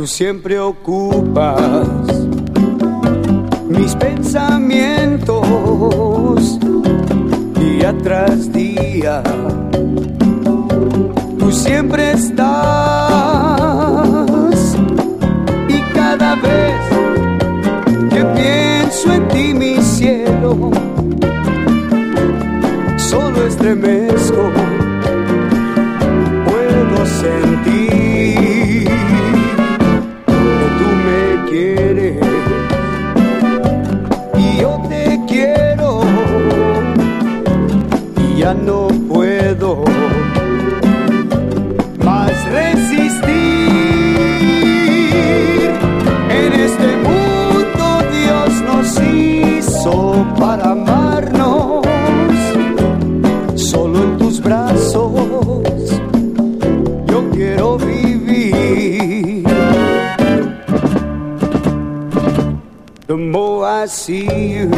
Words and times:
Tú 0.00 0.06
siempre 0.06 0.58
ocupas 0.58 1.58
mis 3.68 3.94
pensamientos 3.96 6.58
día 7.58 7.94
tras 8.02 8.50
día. 8.50 9.22
Tú 11.38 11.52
siempre 11.52 12.12
estás 12.12 12.48
y 15.68 15.78
cada 15.92 16.34
vez 16.36 16.80
que 18.08 18.24
pienso 18.24 19.12
en 19.12 19.28
ti, 19.28 19.52
mi 19.52 19.82
cielo, 19.82 20.70
solo 22.96 23.46
estremezco. 23.46 24.50
Puedo 26.46 27.04
sentir 27.04 27.99
ya 38.40 38.54
no 38.54 38.88
puedo 39.06 39.84
más 42.02 42.32
resistir. 42.50 43.28
En 46.30 46.52
este 46.66 46.88
mundo 47.06 47.84
Dios 48.18 48.50
nos 48.62 48.88
hizo 49.12 50.24
para 50.38 50.70
amarnos, 50.70 51.84
solo 53.56 54.04
en 54.04 54.16
tus 54.16 54.40
brazos 54.40 55.12
yo 57.06 57.30
quiero 57.32 57.76
vivir. 57.76 59.44
The 63.06 63.16
more 63.16 63.66
I 63.66 63.86
see 63.86 64.54
you, 64.54 64.70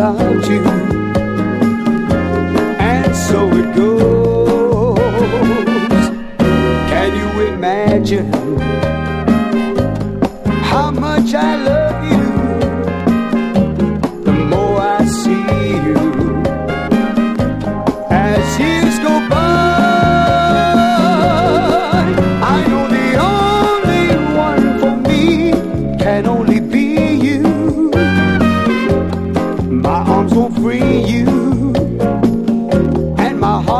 without 0.00 0.48
you. 0.48 0.62
And 2.80 3.14
so 3.14 3.48
it 3.50 3.74
goes. 3.74 4.98
Can 6.90 7.10
you 7.20 7.28
imagine 7.52 8.32
how 10.62 10.90
much 10.90 11.34
I 11.34 11.56
love 11.56 11.89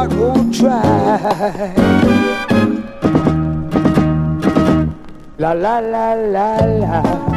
heart 0.00 0.12
won't 0.14 0.54
try. 0.54 1.74
La 5.38 5.52
la 5.52 5.80
la 5.80 6.14
la 6.14 6.56
la. 6.80 7.29